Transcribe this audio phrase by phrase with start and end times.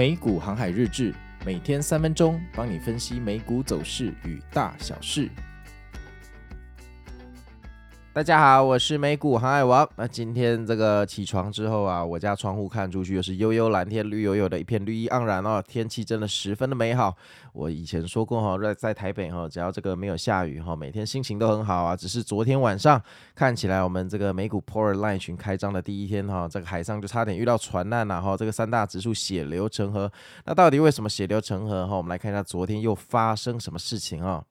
[0.00, 5.28] 美股航海日志，每天三分钟，帮你分析美股走势与大小事。
[8.12, 9.88] 大家好，我是美股航海王。
[9.94, 17.16] 那今天这个起床之后啊，我家窗户看出去又是悠悠蓝天，绿油油的一片绿意盎然哦，天气真的十分的美好。
[17.52, 21.94] 我以前说过哈，在在台北哈，只要这个没有下雨哈，每天心情都很好啊。
[21.94, 23.00] 只是昨天晚上
[23.32, 30.10] 看起来，我们这个美股 Power Line 群开张的第一天哈，这个海上就差点遇到船难了哈，这个三大指数血流成河。
[30.44, 31.96] 那到底为什么血流成河哈？
[31.96, 34.42] 我们来看一下昨天又发生什么事情啊？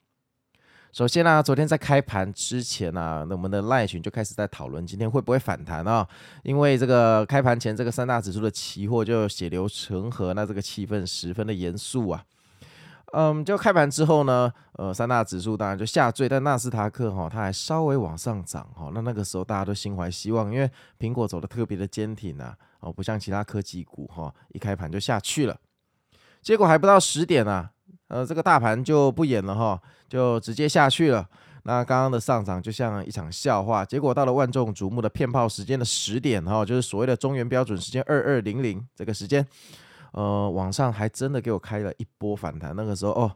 [0.91, 6.07] 首先呢、昨天在开盘之前啊，那我们的赖群就开始在讨论今天会不会反弹啊？
[6.43, 12.23] 因为这个开盘前这个三大指数的期货就血流成河，那这个气氛十分的严肃啊。
[13.13, 25.55] 嗯，就开盘之后呢，呃，三大指数当然就下坠，但纳斯达克哈、它还稍微往上涨哈、那那个时候大家都心怀希望，因为苹果走的特别的坚挺啊，哦，不像其他科技股哈、一开盘就下去了。
[26.41, 27.71] 结果还不到十点啊。
[28.09, 31.27] 呃，这个大盘就不演了哈，就直接下去了。
[31.63, 39.45] 那刚刚的上涨就像一场笑话，结果到了万众瞩目的骗炮时间的十点哈，就是所谓的中原标准时间二二零零这个时间，
[40.13, 42.75] 呃，网上还真的给我开了一波反弹。
[42.75, 43.31] 那个时候哦，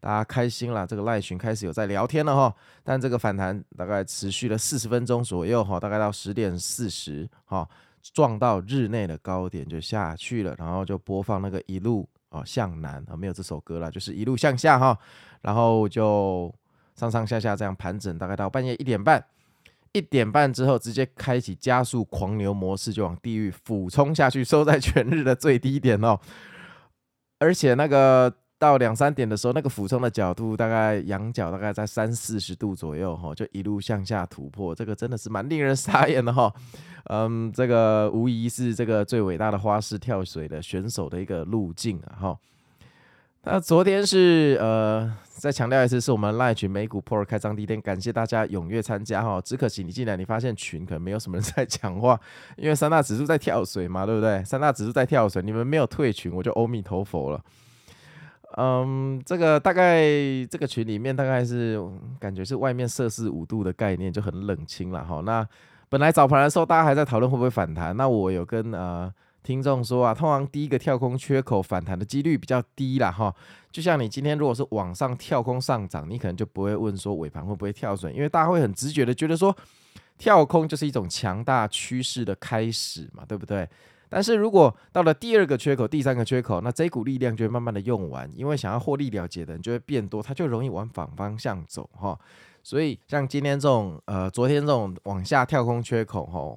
[0.00, 2.52] 大家开心了，这个赖群开始有在聊天了哈。
[2.82, 7.68] 但这个反弹大概持续了四十分钟左右哈，大概到十点四十哈，
[8.12, 12.08] 撞到日内的高点就下去了，然后就播放那个一路。
[12.30, 14.98] 哦，向南啊，没有这首歌了，就是一路向下哈，
[15.42, 16.54] 然后就
[16.94, 19.24] 上上下下这样盘整，大概到半夜一点半，
[19.92, 26.18] 一点半之后直接开启加速狂牛模式，就往地狱俯冲下去，收在全日的最低点哦，
[27.38, 28.34] 而且那个。
[28.58, 36.52] 到两三点的时候，那个俯冲的角度大概仰角大概在三四十度左右哈，就一路向下突破，这个真的是蛮令人傻眼的哈。
[37.10, 42.38] 嗯，这个无疑是这个最伟大的花式跳水的选手的一个路径啊哈。
[43.42, 49.40] 那昨天是呃，再强调一次，是我们 LINE 群美股 Power 开张第一天，感谢大家踊跃参加哈。
[49.40, 52.18] 只可惜你进来，你发现群可能没有什么人在讲话，
[52.56, 54.42] 因为三大指数在跳水嘛，对不对？
[54.42, 57.40] 三大指数在跳水，你们没有退群，我就阿弥陀佛了。
[58.56, 60.02] 嗯，这个大概
[60.50, 61.78] 这个群里面大概是
[62.18, 65.20] 感觉是外面摄氏五度的概念，就很冷清了哈。
[65.26, 65.46] 那
[65.90, 69.12] 本来早盘的时候大家还在讨论会不会反弹，那我有跟呃
[69.42, 73.32] 听众说啊，通常第一个跳空缺口反弹的几率比较低啦哈。
[73.70, 79.54] 就像你今天如果是往上跳空上涨，你可能就不会问说尾盘会不会跳水，因为大家会很直觉的觉得说
[80.16, 83.68] 跳空就是一种强大趋势的开始嘛，对不对？
[84.08, 92.18] 但是如果到了第二个缺口、第三个缺口，那这股力量就会慢慢的用完，因为想要获利了结的人就会变多，它就容易往反方向走哈。
[92.62, 96.56] 所以像今天这种呃，昨天这种往下跳空缺口哈，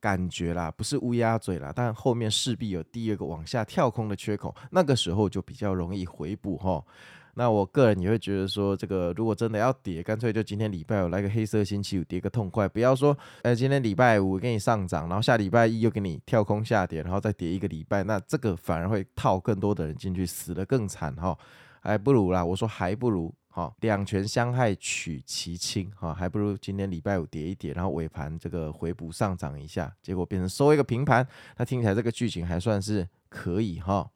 [0.00, 6.84] 感觉啦不是乌鸦嘴啦，但后面势必有第二个往下跳空的缺口，那个时候就比较容易回补哈。
[7.38, 21.38] 那我个人也会觉得说，这个如果真的要跌，干脆就今天礼拜五来个黑色星期五跌个痛快，不要说，呃，今天礼拜五给你上涨，然后下礼拜一又给你跳空下跌，然后再跌一个礼拜，那这个反而会套更多的人进去，死得更惨哈，
[21.80, 31.24] 还不如啦，我说还不如哈，两权相害取其轻哈，还不如今天礼拜五跌一跌，然后尾盘这个回补上涨一下，结果变成收一个平盘，
[31.56, 34.10] 那听起来这个剧情还算是可以哈。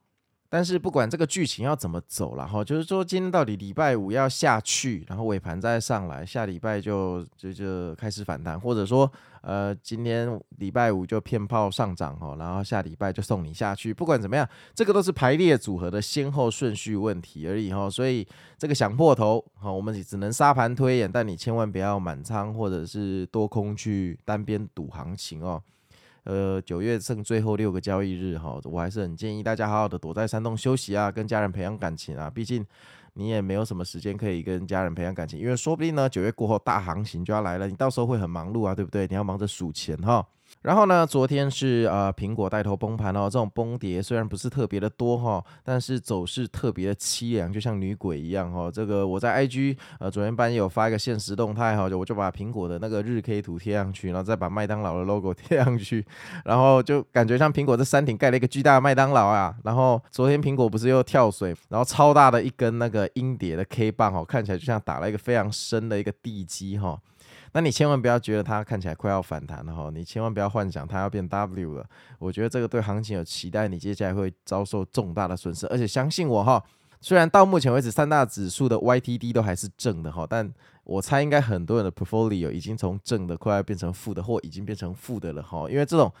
[0.53, 13.91] 但是不管这个剧情要怎么走了哈，就是说今天到底礼拜五要下去，然后尾盘再上来，下礼拜就就就开始反弹，或者说呃今天礼拜五就骗炮上涨哈，然后下礼拜就送你下去。
[13.91, 17.89] 不管怎么样，这个都是排列组合的先后顺序问题而已哈。
[17.89, 18.23] 所以
[18.55, 25.59] 这个想破头哈，我们只能沙盘推演，但你千万不要满仓或者是多空去单边赌行情哦。
[26.23, 32.65] 呃，九月剩最后六个交易日哈，我还是很建议大家好好的躲在山洞休息啊，跟家人培养感情啊，毕竟
[33.13, 39.05] 你也没有什么时间可以跟家人培养感情，因为说不定呢，九月过后大行情就要来了，你到时候会很忙碌啊，对不对？
[39.07, 40.25] 你要忙着数钱哈。
[40.63, 48.71] 然后呢，昨天是呃苹果带头崩盘哦，这种崩跌虽然不是特别的多哈、但是走势特别的凄凉，就像女鬼一样哈、哦。
[48.73, 56.05] 这个我在 IG 呃昨天半夜有发一个限时动态哈，我就把苹果的那个日 K 图贴上去，然后再把麦当劳的 logo 贴上去，
[56.45, 59.53] 然后就感觉像苹果这山顶盖了一个巨大的麦当劳啊。
[59.65, 66.97] 然后昨天苹果不是又跳水，然后超大的一根那个阴跌的 K 棒哈，看起来就像打了一个非常深的一个地基哈。
[67.53, 71.85] 那你千万不要觉得它看起来快要反弹了哈，你千万不要幻想它要变 W 了。
[72.19, 75.65] 我觉得这个对行情有期待，你接下来会遭受重大的损失。
[75.67, 76.63] 而且相信我哈，
[76.99, 80.51] 虽然到目前为止三大指数的 YTD 都还是正的哈，但
[80.83, 85.69] 我猜应该很多人的 portfolio 已经从正的快要变成负的，或已经变成负的了哈。
[85.69, 86.11] 因为这种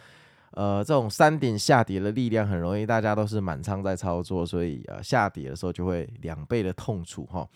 [0.51, 7.47] 呃，这种山顶下跌的力量很容易，大家都是满仓在操作，所以呃下跌的时候就会两倍的痛楚哈。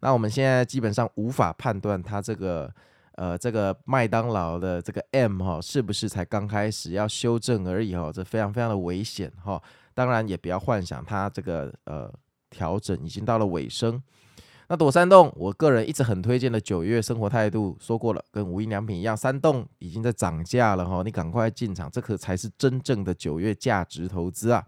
[0.00, 2.70] 那我们现在基本上无法判断它这个
[3.16, 9.62] 呃这个麦当劳的这个 M 哈是不是才刚开始要修正而已哈，这非常非常的危险哈。
[9.94, 12.12] 当然也不要幻想它这个呃
[12.50, 14.02] 调整已经到了尾声。
[14.68, 24.64] 那躲山洞，我个人一直很推荐的九月生活态度说过了，跟无印良品一样，山洞已经在涨价了哈，你赶快进场，这可才是真正的九月价值投资啊。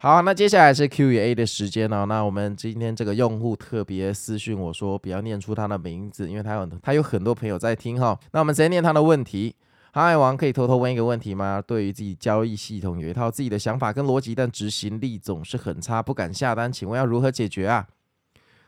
[0.00, 2.06] 好，那接下来是 Q&A 的时间哦。
[2.06, 8.16] 那我们今天这个用户特别私讯我说，不要念出他的名字，因为他有他有很多朋友在听哈。
[8.30, 9.56] 那我们直接念他的问题。
[9.92, 11.60] 航海王可以偷偷问一个问题吗？
[11.66, 17.88] 对于自己交易系统有一套自己的想法跟逻辑，但执行力总是很差，不敢下单，请问要如何解决啊？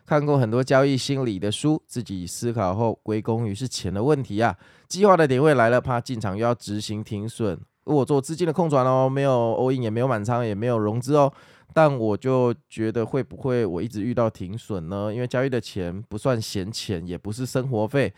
[0.05, 4.57] 看过很多交易心理的书，自己思考后归功于是钱的问题啊。
[4.89, 11.31] 计划的点位来了，怕进场又要执行停损，我做资金的空转哦，没有 all in 也没有满仓，也没有融资哦。
[11.73, 15.11] 但我就觉得会不会我一直遇到停损呢？
[15.13, 18.13] 因为交易的钱不算闲钱，也不是生活费，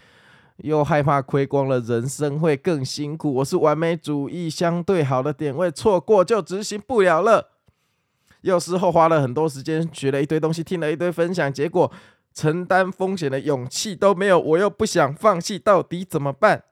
[0.58, 3.32] 又害怕亏光了，人生会更辛苦。
[3.36, 7.52] 我是完美主义，相对好的点位错过就执行不了了。
[8.42, 11.92] 有时候花了很多时间，学了一堆东西，听了一堆分享，结果
[12.34, 16.64] 承担风险的勇气都没有，我又不想放弃，到底怎么办？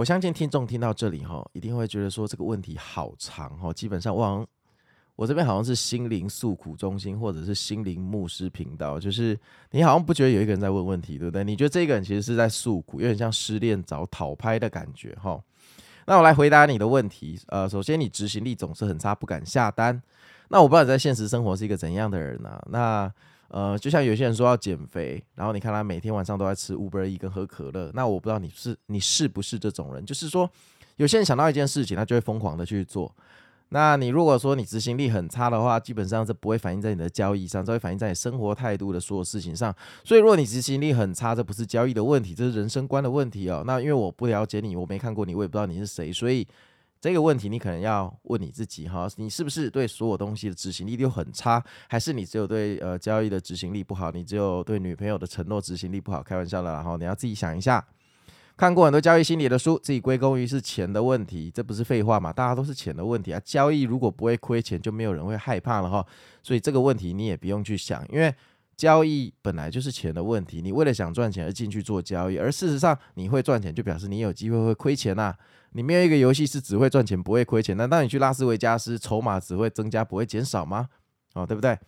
[0.00, 3.70] 我相信听众听到这里哈，一定会觉得说这个问题好长哈。
[3.70, 4.46] 基本上，我
[5.14, 9.38] 我这边好像是心灵诉苦中心，或者是心灵牧师频道，就是
[9.72, 11.44] 你好像不觉得有一个人在问问题，对不对？
[11.44, 15.38] 你觉得这个人其实是在诉苦，有点像失恋找讨拍的感觉哈。
[16.06, 20.02] 那我来回答你的问题，呃，首先你执行力总是很差，不敢下单。
[20.48, 23.12] 那我不知道你在现实生活是一个怎样的人呢、那
[23.50, 27.90] 呃，就像有些人说要减肥，然后你看他每天晚上都在吃 Uber Eats 跟喝可乐。
[27.94, 30.06] 那我不知道你是你是不是这种人？
[30.06, 30.48] 就是说，
[30.96, 33.12] 有些人想到一件事情，他就会疯狂的去做。
[33.70, 39.74] 那你如果说你执行力很差的话，基本上是不会反映在你的交易上，这会反映在你生活态度的所有事情上。
[40.04, 43.64] 所以，如果你执行力很差，这不是交易的问题，这是人生观的问题哦。
[43.66, 46.46] 那因为我不了解你，我没看过你，我也不知道你是谁，所以。
[47.00, 54.10] 这个问题你可能要问你自己哈，你是不是对所有东西的执行力都很差，还是你只有对呃交易的执行力不好？
[54.10, 56.22] 你只有对女朋友的承诺执行力不好？
[56.22, 57.82] 开玩笑的，然后你要自己想一下。
[58.54, 62.30] 看过很多交易心理的书，自己归功于是钱的问题，这不是废话嘛？
[62.30, 63.40] 大家都是钱的问题啊。
[63.42, 66.04] 交易如果不会亏钱，就没有人会害怕了哈。
[66.42, 68.34] 所以这个问题你也不用去想，因为
[68.80, 70.62] 交易本来就是钱的问题。
[70.62, 75.36] 你为了想赚钱而进去做交易，而事实上你会赚钱，就表示你有机会会亏钱呐、啊。
[75.72, 80.88] 你没有一个游戏是只会赚钱不会亏钱，难道你去拉斯维加斯筹码只会增加不会减少吗？
[81.34, 81.78] 哦，对不对？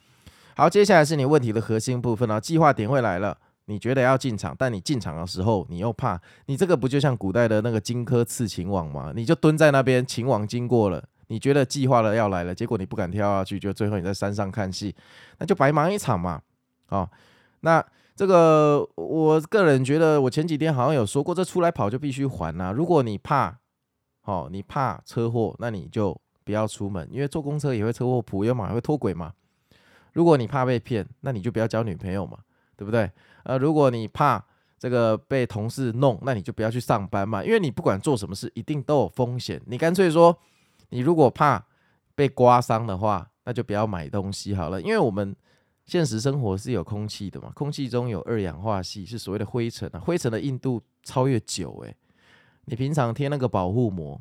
[0.54, 2.38] 好，接下来是你问题的核心部分了。
[2.38, 9.14] 计划点会来了，你觉得要进场，但你进场的时候你又怕，你这个不就像古代的那个荆轲刺秦王吗？
[9.16, 14.94] 你就蹲在那边，秦王经过了，你觉得计划了要来了，结果你不敢跳下去，就最后你在山上看戏，
[15.38, 16.42] 那就白忙一场嘛。
[16.92, 17.08] 哦，
[17.60, 17.84] 那
[18.14, 22.72] 这个我个人觉得，我前几天好像有说过，这出来跑就必须还呐、啊。
[22.72, 23.58] 如果你怕。
[24.24, 29.32] 哦，你怕车祸，那你就不要出门，因为坐公车也会车祸，普悠玛也会脱轨嘛。
[30.12, 32.38] 如果你怕被骗，那你就不要交女朋友嘛，
[32.76, 33.10] 对不对？
[33.42, 34.40] 呃，如果你怕
[34.78, 39.60] 这个被同事弄，那你就不要去上班嘛，因为你不管做什么事，一定都有风险。
[39.66, 40.38] 你干脆说，
[40.90, 41.66] 你如果怕
[42.14, 45.34] 被刮伤的话，那就不要买东西好了，因为我们
[45.84, 51.94] 现实生活是有空气的嘛，空气中有二氧化系，是所谓的灰尘啊，灰尘的硬度超越九，诶。
[52.66, 54.20] 你平常贴那个保护膜，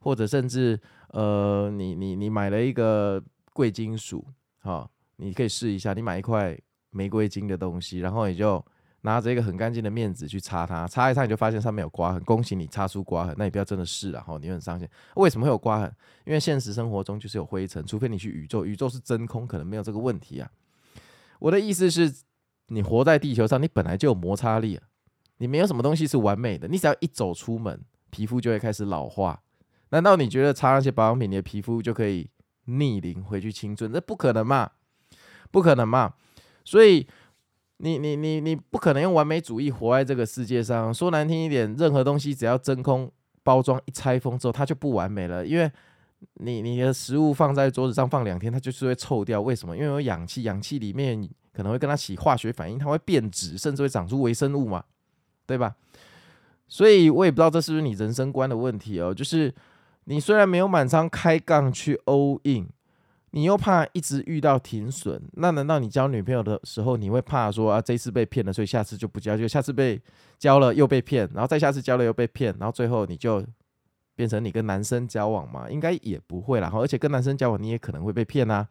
[0.00, 4.26] 或者甚至呃，你你你买了一个贵金属，
[4.60, 5.92] 哈、你可以试一下。
[5.92, 8.64] 你买一块玫瑰金的东西，然后你就
[9.02, 12.24] 拿着一个很干净的面纸去擦它，擦一擦你就发现上面有刮痕。
[12.24, 14.88] 恭喜你擦出刮痕，那你不要真的试了哈，你很伤心。
[15.16, 15.94] 为什么会有刮痕？
[16.24, 20.50] 因为现实生活中就是有灰尘，除非你去宇宙，宇宙是真空，可能没有这个问题啊。
[21.42, 22.12] 我的意思是，
[22.68, 24.78] 你活在地球上，你本来就有摩擦力。
[25.38, 29.42] 你没有什么东西是完美的，你只要一走出门，皮肤就会开始老化。
[29.88, 32.30] 难道你觉得擦那些保养品，你的皮肤就可以
[32.66, 33.92] 逆龄回去青春？
[33.92, 34.70] 这不可能嘛，
[35.50, 36.14] 不可能嘛。
[36.64, 37.04] 所以
[37.78, 40.94] 你你你你不可能用完美主义活在这个世界上。
[40.94, 43.10] 说难听一点，任何东西只要真空
[43.42, 45.44] 包装一拆封之后，它就不完美了。
[45.44, 45.68] 因为
[46.34, 49.40] 你你的食物放在桌子上放两天，它就是会臭掉。
[49.40, 49.76] 为什么？
[49.76, 54.84] 因为有氧气，氧气里面可能会跟它起化学反应，它会变质，甚至会长出微生物嘛。
[55.44, 55.74] 对吧？
[56.68, 59.12] 所以我也不知道这是不是你人生观的问题哦。
[59.12, 59.52] 就是
[60.04, 62.68] 你虽然没有满仓开杠去 all in，
[63.32, 65.20] 你又怕一直遇到停损。
[65.32, 69.36] 那难道你交女朋友的时候，你会怕说啊，这次被骗了，所以下次就不交？
[69.36, 70.00] 就下次被
[70.38, 73.44] 交了又被骗，然后再下次交了又被骗，然后最后你就
[74.14, 75.68] 变成你跟男生交往吗？
[75.70, 76.70] 应该也不会啦。
[76.74, 78.68] 而且跟男生交往，你也可能会被骗呐。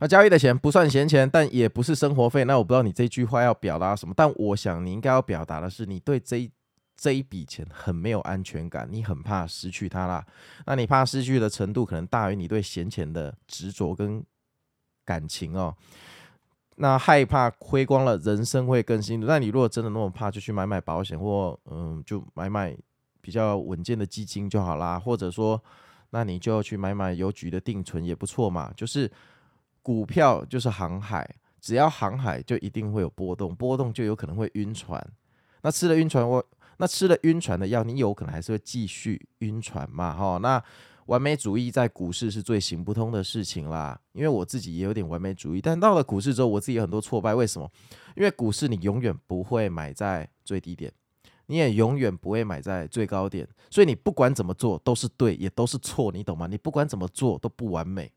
[0.00, 2.44] 那交易的钱不算闲钱，但也不是生活费。
[2.44, 6.48] 那我不知道你这句话要表达什么，但我想你应该要表达的是，你对这
[6.96, 10.24] 这一笔钱很没有安全感，你很怕失去它啦。
[10.66, 14.22] 那你怕失去的程度，可能大于你对闲钱的执着跟
[15.04, 15.74] 感情哦。
[16.76, 19.26] 那害怕亏光了，人生会更辛苦。
[19.26, 22.76] 那你如果真的那么怕，就去买买保险，或嗯，就买买
[23.20, 24.98] 比较稳健的基金就好啦。
[24.98, 25.62] 或者说，
[26.10, 29.10] 那你就去买买邮局的定存也不错嘛，就是。
[29.80, 31.26] 股票就是航海，
[31.62, 35.02] 只要航海就一定会有波动，波动就有可能会晕船。
[35.62, 36.44] 那吃了晕船，我
[36.76, 40.12] 那吃了晕船的药，你有可能还是会继续晕船嘛？
[40.12, 40.62] 哈，那
[41.06, 43.98] 完美主义在股市是最行不通的事情啦。
[44.12, 47.34] 因为我自己也有点完美主义，但到了股市之后，我自己有很多挫败。
[47.34, 47.70] 为什么？
[48.14, 50.92] 因为股市你永远不会买在最低点，
[51.50, 56.46] 你也永远不会买在最高点，所以你不管怎么做都是对，也都是错，你懂吗？
[56.46, 58.12] 你不管怎么做都不完美。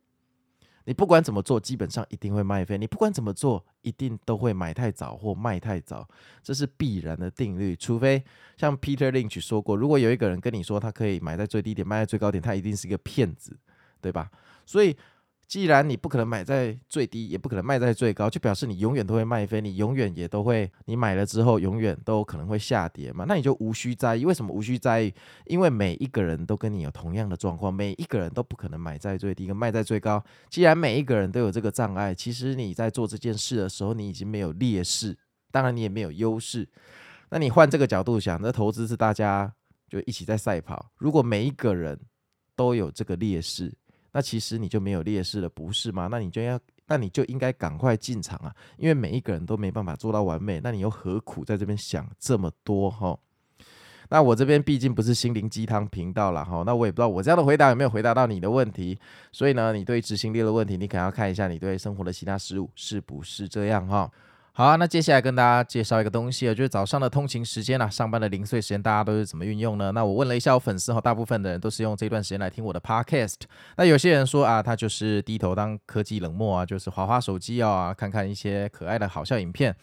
[0.83, 2.77] 你不管怎么做，基本上一定会卖飞。
[2.77, 6.07] 你不管怎么做，一定都会买太早或卖太早，
[6.43, 7.75] 这是必然的定律。
[7.75, 8.21] 除非
[8.57, 13.57] 像 Peter Lynch 说过，如果有一个人跟你说他可以买在最低点，卖在最高点，他一定是一个骗子，
[14.01, 14.29] 对吧？
[14.65, 14.95] 所以。
[15.51, 24.23] 既然你不可能买在最低，也不可能卖在最高，就表示你永远都会卖飞，你永远也都会，你买了之后永远都可能会下跌嘛，那你就无需在意。
[24.23, 25.13] 为什么无需在意？
[25.47, 30.23] 因为每一个人都跟你有同样的状况，每一个人都不可能买在最低跟卖在最高。
[30.49, 35.17] 既然每一个人都有这个障碍，其实你在做这件事的时候，你已经没有劣势，
[35.51, 36.65] 当然你也没有优势。
[37.29, 39.53] 那你换这个角度想，那投资是大家
[39.89, 41.99] 就一起在赛跑，如果每一个人
[42.55, 43.73] 都有这个劣势。
[44.11, 46.07] 那其实你就没有劣势了，不是吗？
[46.11, 48.53] 那你就要，那你就应该赶快进场啊！
[48.77, 53.17] 因为每一个人都没办法做到完美，那你又何苦在这边想这么多哈？
[54.09, 58.99] 那我这边毕竟不是心灵鸡汤频道了哈，那我也不知道我这样的回答有没有回答到你的问题，
[59.31, 64.11] 所以呢，你对执行力的问题，你可能要看一下你对生活的其他事物是不是这样哈。
[64.53, 69.93] 好啊，那接下来跟大家介绍一个东西啊，就是早上的通勤时间啊，上班的零碎时间，大家都是怎么运用呢？
[69.93, 73.35] 那我问了一下我粉丝哈，大部分的人都是用这段时间来听我的 podcast。
[73.77, 79.73] 那有些人说啊，他就是低头当科技冷漠啊，就是滑滑手机啊，看看一些可爱的好笑影片。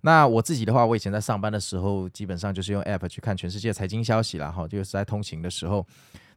[0.00, 5.86] 那我自己的话，我以前在上班的时候，基本上就是用 app 去看全世界财经消息啦，哈，就是在通勤的时候。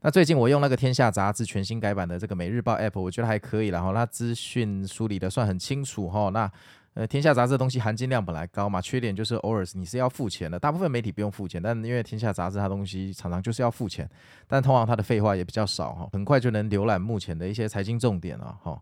[0.01, 6.51] 那最近我用那个天下杂志全新改版的这个每日报 app，我觉得还可以，然后它资讯梳理的算很清楚哈，那。
[6.95, 10.59] 呃，天下杂志的东西含金量本来高嘛，缺点就是偶尔你是要付钱的。
[10.59, 14.07] 大部分媒体不用付钱，但因为天下杂志它东西常常就是要付钱，
[14.47, 18.79] 但通常它的废话也比较少哈，很快就能浏览目前的一些财经重点了哈。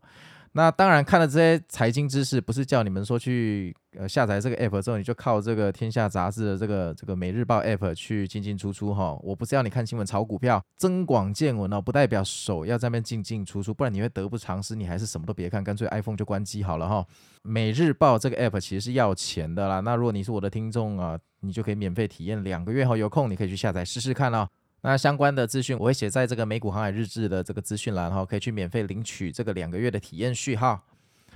[0.53, 9.17] 那当然，看了这些财经知识，不是叫你们说去呃下载这个 app 之后，你就靠这个《天下杂志》的这个这个《每日报》app 去进进出出哈。
[9.23, 14.75] 我不是要你看新闻炒股票，增广见闻哦，不代表手要在那边进进出出，不然你会得不偿失。
[14.75, 16.97] 你还是什么都别看，干脆 iPhone 就关机好了哈。
[17.43, 19.79] 《每日报》这个 app 其实是要钱的啦。
[19.79, 22.97] 那如果你是我的听众啊，你就可以免费体验两个月哈。
[22.97, 24.45] 有空你可以去下载试试看哦。
[24.81, 30.81] 那相关的资讯我会写在这个美股航海日志的这个资讯栏哈，可以去免费领取这个两个月的体验序号。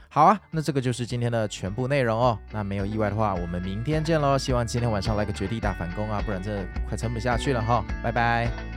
[0.10, 2.40] 好啊，那这个就是今天的全部内容哦。
[2.52, 4.38] 那没有意外的话，我们明天见喽。
[4.38, 7.84] 希望今天晚上来个绝地大反攻啊，不然这快撑不下去了哈。
[8.02, 8.75] 拜拜。